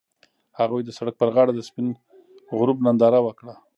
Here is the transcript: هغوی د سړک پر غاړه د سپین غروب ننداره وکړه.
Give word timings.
هغوی 0.59 0.81
د 0.85 0.89
سړک 0.97 1.15
پر 1.21 1.29
غاړه 1.35 1.51
د 1.55 1.59
سپین 1.67 1.87
غروب 2.57 2.77
ننداره 2.85 3.19
وکړه. 3.23 3.53